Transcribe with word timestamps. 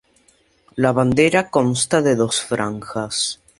La 0.85 0.91
bandera 0.99 1.45
consta 1.59 2.01
de 2.07 2.15
dos 2.25 2.41
franjas. 2.53 3.23